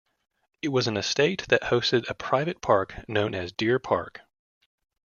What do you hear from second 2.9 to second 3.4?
known